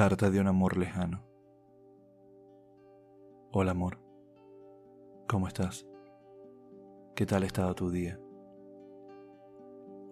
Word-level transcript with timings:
Carta 0.00 0.30
de 0.30 0.40
un 0.40 0.46
amor 0.46 0.78
lejano. 0.78 1.22
Hola 3.52 3.72
amor, 3.72 3.98
¿cómo 5.28 5.46
estás? 5.46 5.86
¿Qué 7.14 7.26
tal 7.26 7.42
ha 7.42 7.46
estado 7.46 7.74
tu 7.74 7.90
día? 7.90 8.18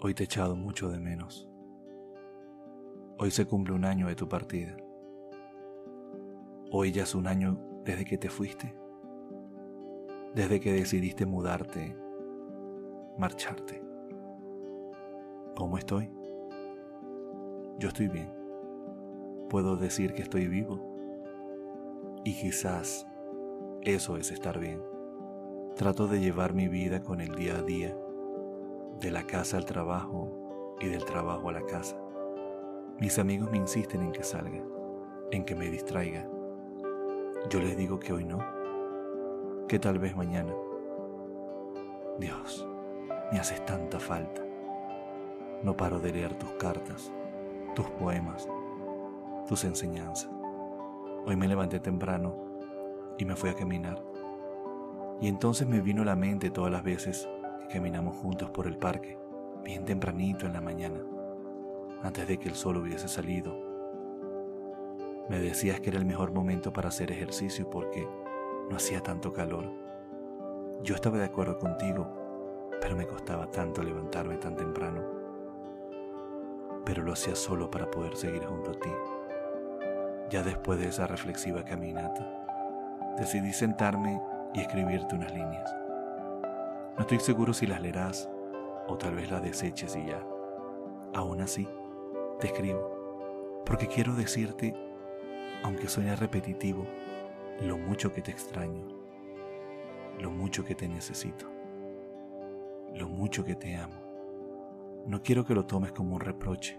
Hoy 0.02 0.12
te 0.12 0.24
he 0.24 0.26
echado 0.26 0.56
mucho 0.56 0.90
de 0.90 0.98
menos. 0.98 1.48
Hoy 3.16 3.30
se 3.30 3.46
cumple 3.46 3.72
un 3.72 3.86
año 3.86 4.08
de 4.08 4.14
tu 4.14 4.28
partida. 4.28 4.76
Hoy 6.70 6.92
ya 6.92 7.04
es 7.04 7.14
un 7.14 7.26
año 7.26 7.58
desde 7.82 8.04
que 8.04 8.18
te 8.18 8.28
fuiste, 8.28 8.78
desde 10.34 10.60
que 10.60 10.74
decidiste 10.74 11.24
mudarte, 11.24 11.96
marcharte. 13.16 13.82
¿Cómo 15.56 15.78
estoy? 15.78 16.10
Yo 17.78 17.88
estoy 17.88 18.08
bien 18.08 18.37
puedo 19.48 19.76
decir 19.76 20.14
que 20.14 20.22
estoy 20.22 20.46
vivo. 20.46 20.80
Y 22.24 22.34
quizás 22.34 23.06
eso 23.82 24.16
es 24.16 24.30
estar 24.30 24.58
bien. 24.58 24.82
Trato 25.76 26.06
de 26.06 26.20
llevar 26.20 26.54
mi 26.54 26.68
vida 26.68 27.02
con 27.02 27.20
el 27.20 27.34
día 27.34 27.56
a 27.56 27.62
día, 27.62 27.96
de 29.00 29.10
la 29.10 29.24
casa 29.24 29.56
al 29.56 29.64
trabajo 29.64 30.76
y 30.80 30.88
del 30.88 31.04
trabajo 31.04 31.48
a 31.48 31.52
la 31.52 31.64
casa. 31.66 31.96
Mis 33.00 33.18
amigos 33.18 33.50
me 33.50 33.58
insisten 33.58 34.02
en 34.02 34.12
que 34.12 34.24
salga, 34.24 34.62
en 35.30 35.44
que 35.44 35.54
me 35.54 35.70
distraiga. 35.70 36.28
Yo 37.48 37.60
les 37.60 37.76
digo 37.76 38.00
que 38.00 38.12
hoy 38.12 38.24
no, 38.24 38.40
que 39.68 39.78
tal 39.78 39.98
vez 39.98 40.16
mañana. 40.16 40.52
Dios, 42.18 42.66
me 43.30 43.38
haces 43.38 43.64
tanta 43.64 44.00
falta. 44.00 44.44
No 45.62 45.76
paro 45.76 46.00
de 46.00 46.12
leer 46.12 46.34
tus 46.34 46.50
cartas, 46.52 47.12
tus 47.74 47.86
poemas, 47.90 48.48
tus 49.48 49.64
enseñanzas. 49.64 50.30
Hoy 51.24 51.34
me 51.34 51.48
levanté 51.48 51.80
temprano 51.80 52.36
y 53.16 53.24
me 53.24 53.34
fui 53.34 53.48
a 53.48 53.54
caminar. 53.54 54.04
Y 55.20 55.26
entonces 55.26 55.66
me 55.66 55.80
vino 55.80 56.02
a 56.02 56.04
la 56.04 56.16
mente 56.16 56.50
todas 56.50 56.70
las 56.70 56.84
veces 56.84 57.26
que 57.60 57.74
caminamos 57.74 58.14
juntos 58.16 58.50
por 58.50 58.66
el 58.66 58.76
parque, 58.76 59.18
bien 59.64 59.86
tempranito 59.86 60.46
en 60.46 60.52
la 60.52 60.60
mañana, 60.60 61.00
antes 62.02 62.28
de 62.28 62.38
que 62.38 62.50
el 62.50 62.54
sol 62.54 62.76
hubiese 62.76 63.08
salido. 63.08 63.56
Me 65.30 65.40
decías 65.40 65.80
que 65.80 65.88
era 65.88 65.98
el 65.98 66.04
mejor 66.04 66.30
momento 66.32 66.72
para 66.72 66.88
hacer 66.88 67.10
ejercicio 67.10 67.68
porque 67.70 68.06
no 68.70 68.76
hacía 68.76 69.02
tanto 69.02 69.32
calor. 69.32 69.72
Yo 70.82 70.94
estaba 70.94 71.16
de 71.16 71.24
acuerdo 71.24 71.58
contigo, 71.58 72.06
pero 72.82 72.94
me 72.94 73.06
costaba 73.06 73.50
tanto 73.50 73.82
levantarme 73.82 74.36
tan 74.36 74.56
temprano. 74.56 75.02
Pero 76.84 77.02
lo 77.02 77.12
hacía 77.12 77.34
solo 77.34 77.70
para 77.70 77.90
poder 77.90 78.14
seguir 78.14 78.44
junto 78.44 78.70
a 78.70 78.74
ti. 78.74 78.90
Ya 80.30 80.42
después 80.42 80.78
de 80.78 80.88
esa 80.88 81.06
reflexiva 81.06 81.64
caminata, 81.64 83.14
decidí 83.16 83.54
sentarme 83.54 84.20
y 84.52 84.60
escribirte 84.60 85.14
unas 85.14 85.32
líneas. 85.32 85.74
No 86.96 87.00
estoy 87.00 87.18
seguro 87.20 87.54
si 87.54 87.66
las 87.66 87.80
leerás 87.80 88.28
o 88.88 88.98
tal 88.98 89.14
vez 89.14 89.30
las 89.30 89.42
deseches 89.42 89.96
y 89.96 90.04
ya. 90.04 90.22
Aún 91.14 91.40
así, 91.40 91.66
te 92.40 92.48
escribo, 92.48 93.62
porque 93.64 93.86
quiero 93.86 94.14
decirte, 94.14 94.74
aunque 95.62 95.88
suene 95.88 96.14
repetitivo, 96.14 96.86
lo 97.62 97.78
mucho 97.78 98.12
que 98.12 98.20
te 98.20 98.30
extraño, 98.30 98.86
lo 100.20 100.30
mucho 100.30 100.62
que 100.62 100.74
te 100.74 100.88
necesito, 100.88 101.46
lo 102.94 103.08
mucho 103.08 103.46
que 103.46 103.54
te 103.54 103.76
amo. 103.76 103.96
No 105.06 105.22
quiero 105.22 105.46
que 105.46 105.54
lo 105.54 105.64
tomes 105.64 105.92
como 105.92 106.16
un 106.16 106.20
reproche, 106.20 106.78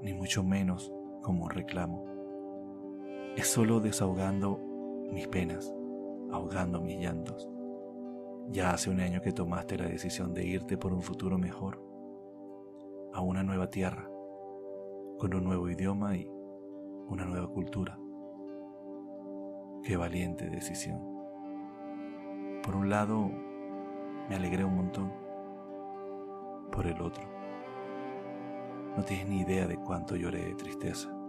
ni 0.00 0.14
mucho 0.14 0.42
menos 0.42 0.90
como 1.20 1.44
un 1.44 1.50
reclamo 1.50 2.11
es 3.36 3.46
solo 3.46 3.80
desahogando 3.80 4.58
mis 5.10 5.26
penas, 5.28 5.74
ahogando 6.30 6.80
mis 6.80 6.98
llantos. 6.98 7.48
Ya 8.50 8.72
hace 8.72 8.90
un 8.90 9.00
año 9.00 9.22
que 9.22 9.32
tomaste 9.32 9.78
la 9.78 9.86
decisión 9.86 10.34
de 10.34 10.44
irte 10.44 10.76
por 10.76 10.92
un 10.92 11.00
futuro 11.00 11.38
mejor, 11.38 11.82
a 13.14 13.20
una 13.20 13.42
nueva 13.42 13.70
tierra, 13.70 14.08
con 15.18 15.34
un 15.34 15.44
nuevo 15.44 15.68
idioma 15.68 16.16
y 16.16 16.28
una 17.08 17.24
nueva 17.24 17.48
cultura. 17.48 17.98
Qué 19.82 19.96
valiente 19.96 20.50
decisión. 20.50 21.00
Por 22.62 22.76
un 22.76 22.90
lado, 22.90 23.30
me 24.28 24.36
alegré 24.36 24.64
un 24.64 24.76
montón. 24.76 25.12
Por 26.70 26.86
el 26.86 27.00
otro, 27.00 27.24
no 28.96 29.02
tienes 29.04 29.28
ni 29.28 29.40
idea 29.40 29.66
de 29.66 29.76
cuánto 29.76 30.16
lloré 30.16 30.44
de 30.44 30.54
tristeza. 30.54 31.21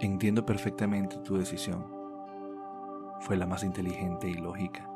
Entiendo 0.00 0.44
perfectamente 0.44 1.18
tu 1.18 1.38
decisión. 1.38 1.86
Fue 3.20 3.36
la 3.36 3.46
más 3.46 3.62
inteligente 3.62 4.28
y 4.28 4.34
lógica. 4.34 4.90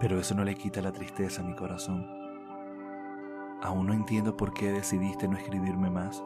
Pero 0.00 0.18
eso 0.18 0.34
no 0.34 0.44
le 0.44 0.56
quita 0.56 0.82
la 0.82 0.90
tristeza 0.90 1.42
a 1.42 1.44
mi 1.44 1.54
corazón. 1.54 2.04
Aún 3.62 3.86
no 3.86 3.92
entiendo 3.92 4.36
por 4.36 4.52
qué 4.52 4.72
decidiste 4.72 5.28
no 5.28 5.36
escribirme 5.36 5.90
más. 5.90 6.22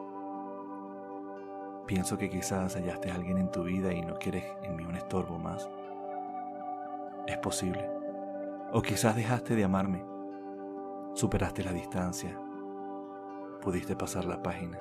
Pienso 1.85 2.17
que 2.17 2.31
quizás 2.31 2.75
hallaste 2.75 3.11
a 3.11 3.15
alguien 3.15 3.37
en 3.37 3.51
tu 3.51 3.63
vida 3.63 3.93
y 3.93 4.01
no 4.01 4.15
quieres 4.15 4.43
en 4.63 4.75
mí 4.75 4.83
un 4.83 4.95
estorbo 4.95 5.37
más. 5.37 5.69
Es 7.27 7.37
posible. 7.37 7.87
O 8.73 8.81
quizás 8.81 9.15
dejaste 9.15 9.55
de 9.55 9.63
amarme. 9.63 10.03
Superaste 11.13 11.63
la 11.63 11.71
distancia. 11.71 12.35
Pudiste 13.61 13.95
pasar 13.95 14.25
la 14.25 14.41
página. 14.41 14.79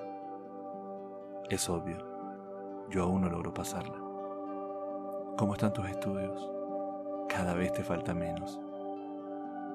Es 1.50 1.68
obvio 1.68 2.15
yo 2.90 3.02
aún 3.02 3.22
no 3.22 3.28
logro 3.28 3.52
pasarla. 3.52 3.96
¿Cómo 5.36 5.54
están 5.54 5.72
tus 5.72 5.88
estudios? 5.88 6.50
Cada 7.28 7.54
vez 7.54 7.72
te 7.72 7.82
falta 7.82 8.14
menos. 8.14 8.60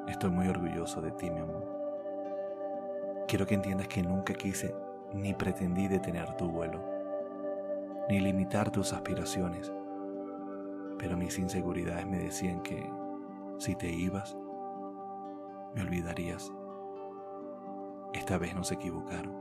Estoy 0.08 0.32
muy 0.32 0.48
orgulloso 0.48 1.02
de 1.02 1.12
ti, 1.12 1.30
mi 1.30 1.40
amor. 1.40 1.66
Quiero 3.28 3.46
que 3.46 3.56
entiendas 3.56 3.88
que 3.88 4.02
nunca 4.02 4.34
quise 4.34 4.76
ni 5.14 5.34
pretendí 5.34 5.88
detener 5.88 6.36
tu 6.38 6.50
vuelo, 6.50 6.80
ni 8.10 8.20
limitar 8.20 8.72
tus 8.72 8.94
aspiraciones, 8.94 9.72
pero 10.98 11.18
mis 11.18 11.38
inseguridades 11.38 12.08
me 12.08 12.18
decían 12.18 12.62
que 12.62 12.90
si 13.58 13.76
te 13.76 13.90
ibas, 13.90 14.38
me 15.76 15.82
olvidarías. 15.82 16.52
Esta 18.14 18.38
vez 18.38 18.56
no 18.56 18.64
se 18.64 18.76
equivocaron. 18.76 19.34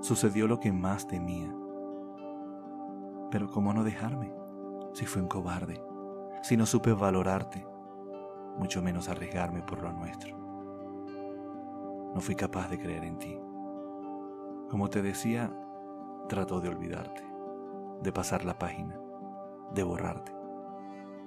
Sucedió 0.00 0.46
lo 0.46 0.60
que 0.60 0.72
más 0.72 1.06
temía 1.06 1.52
pero 3.30 3.50
¿cómo 3.50 3.72
no 3.72 3.84
dejarme? 3.84 4.32
Si 4.92 5.06
fui 5.06 5.20
un 5.20 5.28
cobarde, 5.28 5.82
si 6.42 6.56
no 6.56 6.66
supe 6.66 6.92
valorarte, 6.92 7.66
mucho 8.56 8.82
menos 8.82 9.08
arriesgarme 9.08 9.62
por 9.62 9.82
lo 9.82 9.92
nuestro. 9.92 10.36
No 12.14 12.20
fui 12.20 12.34
capaz 12.34 12.68
de 12.68 12.78
creer 12.78 13.04
en 13.04 13.18
ti. 13.18 13.38
Como 14.70 14.88
te 14.88 15.02
decía, 15.02 15.52
trato 16.28 16.60
de 16.60 16.68
olvidarte, 16.68 17.22
de 18.02 18.12
pasar 18.12 18.44
la 18.44 18.58
página, 18.58 18.98
de 19.74 19.82
borrarte. 19.82 20.32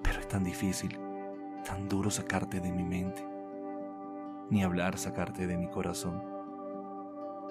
Pero 0.03 0.19
es 0.19 0.27
tan 0.27 0.43
difícil, 0.43 0.99
tan 1.65 1.87
duro 1.87 2.09
sacarte 2.09 2.59
de 2.59 2.71
mi 2.71 2.83
mente, 2.83 3.25
ni 4.49 4.63
hablar 4.63 4.97
sacarte 4.97 5.47
de 5.47 5.57
mi 5.57 5.67
corazón. 5.69 6.23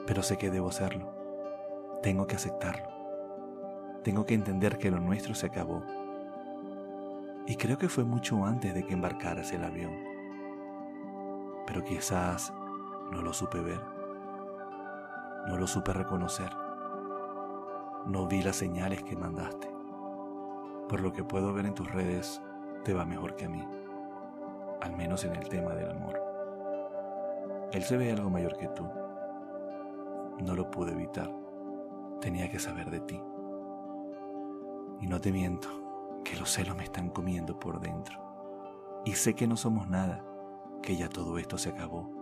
Pero 0.06 0.22
sé 0.22 0.36
que 0.36 0.50
debo 0.50 0.68
hacerlo. 0.68 1.14
Tengo 2.02 2.26
que 2.26 2.36
aceptarlo 2.36 2.99
tengo 4.02 4.24
que 4.24 4.34
entender 4.34 4.78
que 4.78 4.90
lo 4.90 4.98
nuestro 4.98 5.34
se 5.34 5.46
acabó. 5.46 5.82
Y 7.46 7.56
creo 7.56 7.76
que 7.78 7.88
fue 7.88 8.04
mucho 8.04 8.44
antes 8.44 8.74
de 8.74 8.86
que 8.86 8.94
embarcaras 8.94 9.52
el 9.52 9.64
avión. 9.64 9.92
Pero 11.66 11.84
quizás 11.84 12.52
no 13.12 13.20
lo 13.22 13.32
supe 13.32 13.60
ver. 13.60 13.80
No 15.48 15.56
lo 15.56 15.66
supe 15.66 15.92
reconocer. 15.92 16.50
No 18.06 18.26
vi 18.26 18.42
las 18.42 18.56
señales 18.56 19.02
que 19.02 19.16
mandaste. 19.16 19.70
Por 20.88 21.00
lo 21.00 21.12
que 21.12 21.24
puedo 21.24 21.52
ver 21.52 21.66
en 21.66 21.74
tus 21.74 21.90
redes, 21.92 22.40
te 22.84 22.94
va 22.94 23.04
mejor 23.04 23.36
que 23.36 23.44
a 23.44 23.48
mí. 23.48 23.66
Al 24.80 24.96
menos 24.96 25.24
en 25.24 25.36
el 25.36 25.48
tema 25.48 25.74
del 25.74 25.90
amor. 25.90 26.20
Él 27.72 27.82
se 27.82 27.96
ve 27.96 28.10
algo 28.10 28.30
mayor 28.30 28.56
que 28.56 28.68
tú. 28.68 28.88
No 30.40 30.54
lo 30.54 30.70
pude 30.70 30.92
evitar. 30.92 31.30
Tenía 32.20 32.50
que 32.50 32.58
saber 32.58 32.90
de 32.90 33.00
ti. 33.00 33.20
Y 35.00 35.06
no 35.06 35.20
te 35.20 35.32
miento, 35.32 35.68
que 36.24 36.36
los 36.36 36.50
celos 36.50 36.76
me 36.76 36.84
están 36.84 37.10
comiendo 37.10 37.58
por 37.58 37.80
dentro. 37.80 38.20
Y 39.04 39.12
sé 39.12 39.34
que 39.34 39.46
no 39.46 39.56
somos 39.56 39.88
nada, 39.88 40.24
que 40.82 40.96
ya 40.96 41.08
todo 41.08 41.38
esto 41.38 41.58
se 41.58 41.70
acabó 41.70 42.20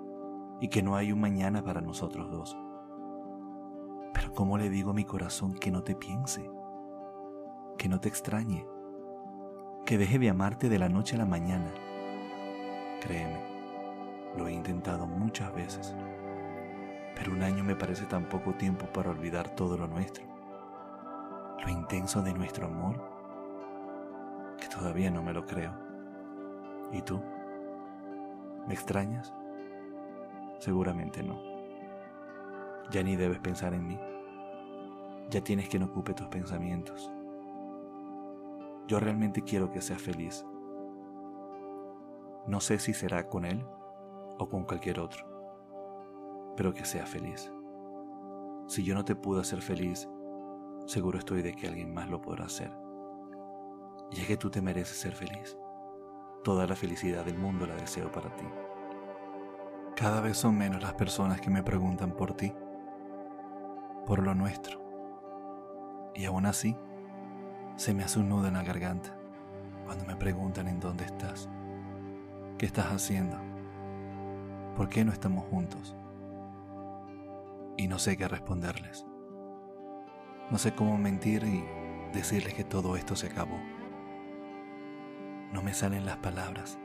y 0.60 0.68
que 0.68 0.82
no 0.82 0.96
hay 0.96 1.12
un 1.12 1.20
mañana 1.20 1.62
para 1.62 1.80
nosotros 1.80 2.30
dos. 2.30 2.56
Pero 4.12 4.32
¿cómo 4.32 4.58
le 4.58 4.70
digo 4.70 4.90
a 4.90 4.94
mi 4.94 5.04
corazón 5.04 5.54
que 5.54 5.70
no 5.70 5.82
te 5.82 5.94
piense? 5.94 6.50
Que 7.76 7.88
no 7.88 8.00
te 8.00 8.08
extrañe, 8.08 8.66
que 9.84 9.98
deje 9.98 10.18
de 10.18 10.30
amarte 10.30 10.68
de 10.68 10.78
la 10.78 10.88
noche 10.88 11.16
a 11.16 11.18
la 11.18 11.26
mañana. 11.26 11.72
Créeme, 13.00 13.40
lo 14.36 14.48
he 14.48 14.52
intentado 14.52 15.06
muchas 15.06 15.54
veces, 15.54 15.94
pero 17.14 17.32
un 17.32 17.42
año 17.42 17.62
me 17.62 17.76
parece 17.76 18.06
tan 18.06 18.28
poco 18.28 18.54
tiempo 18.54 18.86
para 18.86 19.10
olvidar 19.10 19.54
todo 19.54 19.76
lo 19.76 19.86
nuestro 19.86 20.37
lo 21.64 21.70
intenso 21.70 22.22
de 22.22 22.32
nuestro 22.32 22.66
amor 22.66 23.02
que 24.58 24.68
todavía 24.68 25.10
no 25.10 25.22
me 25.22 25.32
lo 25.32 25.46
creo. 25.46 25.72
¿Y 26.92 27.02
tú? 27.02 27.20
¿Me 28.66 28.74
extrañas? 28.74 29.32
Seguramente 30.58 31.22
no. 31.22 31.40
Ya 32.90 33.02
ni 33.02 33.16
debes 33.16 33.38
pensar 33.38 33.74
en 33.74 33.86
mí. 33.86 33.98
Ya 35.30 35.42
tienes 35.42 35.68
quien 35.68 35.82
ocupe 35.82 36.14
tus 36.14 36.26
pensamientos. 36.28 37.10
Yo 38.86 38.98
realmente 38.98 39.42
quiero 39.42 39.70
que 39.70 39.82
seas 39.82 40.00
feliz. 40.00 40.44
No 42.46 42.60
sé 42.60 42.78
si 42.78 42.94
será 42.94 43.28
con 43.28 43.44
él 43.44 43.62
o 44.38 44.48
con 44.48 44.64
cualquier 44.64 45.00
otro, 45.00 45.26
pero 46.56 46.72
que 46.72 46.86
seas 46.86 47.08
feliz. 47.08 47.52
Si 48.66 48.82
yo 48.84 48.94
no 48.94 49.04
te 49.04 49.14
pude 49.14 49.42
hacer 49.42 49.60
feliz, 49.60 50.08
seguro 50.88 51.18
estoy 51.18 51.42
de 51.42 51.54
que 51.54 51.68
alguien 51.68 51.92
más 51.92 52.08
lo 52.08 52.22
podrá 52.22 52.46
hacer. 52.46 52.72
Y 54.10 54.20
es 54.22 54.26
que 54.26 54.38
tú 54.38 54.48
te 54.48 54.62
mereces 54.62 54.96
ser 54.96 55.14
feliz. 55.14 55.58
Toda 56.42 56.66
la 56.66 56.74
felicidad 56.74 57.26
del 57.26 57.36
mundo 57.36 57.66
la 57.66 57.74
deseo 57.74 58.10
para 58.10 58.34
ti. 58.36 58.46
Cada 59.94 60.22
vez 60.22 60.38
son 60.38 60.56
menos 60.56 60.82
las 60.82 60.94
personas 60.94 61.42
que 61.42 61.50
me 61.50 61.62
preguntan 61.62 62.12
por 62.12 62.32
ti, 62.32 62.54
por 64.06 64.22
lo 64.22 64.34
nuestro. 64.34 64.80
Y 66.14 66.24
aún 66.24 66.46
así, 66.46 66.74
se 67.76 67.92
me 67.92 68.02
hace 68.02 68.18
un 68.20 68.30
nudo 68.30 68.48
en 68.48 68.54
la 68.54 68.62
garganta 68.62 69.14
cuando 69.84 70.06
me 70.06 70.16
preguntan 70.16 70.68
en 70.68 70.80
dónde 70.80 71.04
estás, 71.04 71.50
qué 72.56 72.64
estás 72.64 72.86
haciendo, 72.86 73.36
por 74.74 74.88
qué 74.88 75.04
no 75.04 75.12
estamos 75.12 75.44
juntos. 75.44 75.94
Y 77.76 77.88
no 77.88 77.98
sé 77.98 78.16
qué 78.16 78.26
responderles. 78.26 79.06
No 80.50 80.56
sé 80.56 80.74
cómo 80.74 80.96
mentir 80.96 81.44
y 81.44 81.62
decirles 82.12 82.54
que 82.54 82.64
todo 82.64 82.96
esto 82.96 83.14
se 83.14 83.26
acabó. 83.26 83.58
No 85.52 85.62
me 85.62 85.74
salen 85.74 86.06
las 86.06 86.16
palabras. 86.18 86.78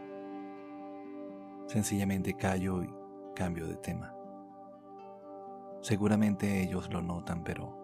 Sencillamente 1.68 2.34
callo 2.34 2.84
y 2.84 2.94
cambio 3.36 3.66
de 3.68 3.78
tema. 3.78 4.14
Seguramente 5.82 6.62
ellos 6.62 6.92
lo 6.92 7.02
notan, 7.02 7.44
pero 7.44 7.78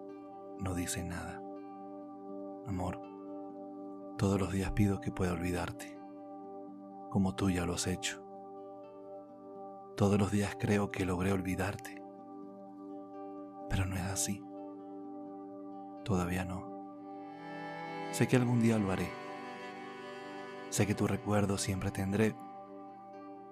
no 0.58 0.74
dicen 0.74 1.08
nada. 1.08 1.42
Amor, 2.66 3.00
todos 4.18 4.38
los 4.38 4.52
días 4.52 4.72
pido 4.72 5.00
que 5.00 5.10
pueda 5.10 5.32
olvidarte, 5.32 5.98
como 7.10 7.34
tú 7.34 7.48
ya 7.48 7.64
lo 7.64 7.74
has 7.74 7.86
hecho. 7.86 8.22
Todos 9.96 10.18
los 10.18 10.30
días 10.30 10.56
creo 10.58 10.90
que 10.90 11.06
logré 11.06 11.32
olvidarte, 11.32 12.02
pero 13.68 13.86
no 13.86 13.96
es 13.96 14.02
así. 14.02 14.42
Todavía 16.04 16.44
no. 16.44 16.68
Sé 18.12 18.26
que 18.28 18.36
algún 18.36 18.60
día 18.60 18.78
lo 18.78 18.90
haré. 18.90 19.08
Sé 20.70 20.86
que 20.86 20.94
tu 20.94 21.06
recuerdo 21.06 21.58
siempre 21.58 21.90
tendré 21.90 22.34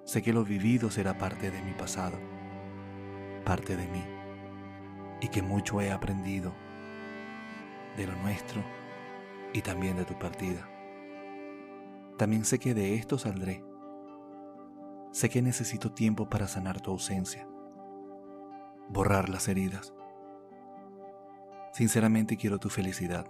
Sé 0.08 0.22
que 0.22 0.32
lo 0.32 0.42
vivido 0.42 0.90
será 0.90 1.18
parte 1.18 1.50
de 1.50 1.60
mi 1.60 1.74
pasado, 1.74 2.16
parte 3.44 3.76
de 3.76 3.86
mí, 3.88 4.02
y 5.20 5.28
que 5.28 5.42
mucho 5.42 5.82
he 5.82 5.92
aprendido 5.92 6.54
de 7.94 8.06
lo 8.06 8.16
nuestro 8.16 8.62
y 9.52 9.60
también 9.60 9.98
de 9.98 10.06
tu 10.06 10.18
partida. 10.18 10.66
También 12.16 12.46
sé 12.46 12.58
que 12.58 12.72
de 12.72 12.94
esto 12.94 13.18
saldré. 13.18 13.62
Sé 15.12 15.28
que 15.28 15.42
necesito 15.42 15.92
tiempo 15.92 16.30
para 16.30 16.48
sanar 16.48 16.80
tu 16.80 16.90
ausencia, 16.90 17.46
borrar 18.88 19.28
las 19.28 19.46
heridas. 19.46 19.92
Sinceramente 21.73 22.37
quiero 22.37 22.59
tu 22.59 22.70
felicidad, 22.70 23.26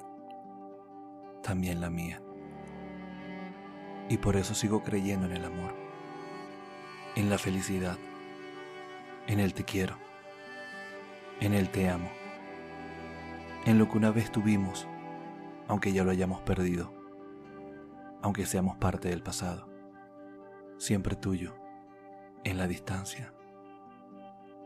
también 1.43 1.81
la 1.81 1.91
mía. 1.91 2.23
Y 4.09 4.19
por 4.19 4.37
eso 4.37 4.55
sigo 4.55 4.83
creyendo 4.83 5.27
en 5.27 5.33
el 5.33 5.45
amor 5.45 5.89
en 7.19 7.31
la 7.31 7.39
felicidad, 7.39 7.99
en 9.27 9.41
el 9.41 9.53
te 9.53 9.65
quiero, 9.65 9.97
en 11.41 11.53
el 11.53 11.69
te 11.69 11.89
amo, 11.89 12.09
en 13.67 13.77
lo 13.77 13.89
que 13.89 13.99
una 13.99 14.13
vez 14.13 14.31
tuvimos, 14.31 14.87
aunque 15.67 15.93
ya 15.93 16.05
lo 16.05 16.13
hayamos 16.13 16.43
perdido, 16.43 16.93
aunque 18.23 18.47
seamos 18.47 18.77
parte 18.77 19.09
del 19.09 19.21
pasado, 19.21 19.69
siempre 20.77 21.17
tuyo, 21.17 21.57
en 22.45 22.57
la 22.57 22.69
distancia 22.69 23.35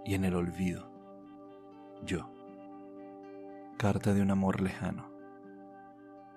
y 0.05 0.13
en 0.13 0.27
el 0.27 0.35
olvido, 0.35 0.93
yo. 2.05 2.31
Carta 3.82 4.14
de 4.14 4.23
un 4.23 4.31
amor 4.31 4.61
lejano, 4.61 5.11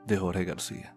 de 0.07 0.17
Jorge 0.17 0.45
García. 0.45 0.94